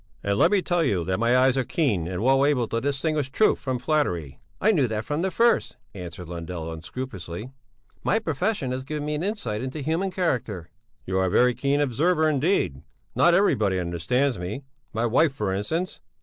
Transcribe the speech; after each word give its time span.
"And 0.23 0.39
let 0.39 0.49
me 0.49 0.63
tell 0.63 0.83
you 0.83 1.03
that 1.03 1.19
my 1.19 1.37
eyes 1.37 1.55
are 1.55 1.63
keen 1.63 2.07
and 2.07 2.23
well 2.23 2.43
able 2.43 2.67
to 2.69 2.81
distinguish 2.81 3.29
truth 3.29 3.59
from 3.59 3.77
flattery." 3.77 4.39
"I 4.59 4.71
knew 4.71 4.87
that 4.87 5.05
from 5.05 5.21
the 5.21 5.29
first," 5.29 5.77
answered 5.93 6.27
Lundell 6.27 6.71
unscrupulously. 6.73 7.51
"My 8.03 8.17
profession 8.17 8.71
has 8.71 8.83
given 8.83 9.05
me 9.05 9.13
an 9.13 9.21
insight 9.21 9.61
into 9.61 9.81
human 9.81 10.09
character." 10.09 10.71
"You 11.05 11.19
are 11.19 11.25
a 11.27 11.29
very 11.29 11.53
keen 11.53 11.79
observer 11.81 12.27
indeed. 12.27 12.81
Not 13.13 13.35
everybody 13.35 13.77
understands 13.79 14.39
me. 14.39 14.63
My 14.91 15.05
wife, 15.05 15.33
for 15.33 15.53
instance...." 15.53 15.99